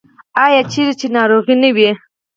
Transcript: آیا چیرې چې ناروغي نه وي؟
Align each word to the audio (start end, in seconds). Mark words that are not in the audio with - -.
آیا 0.45 0.61
چیرې 0.71 0.93
چې 0.99 1.07
ناروغي 1.15 1.55
نه 1.63 1.69
وي؟ 1.75 1.89